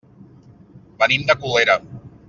[1.03, 1.79] Venim de Colera.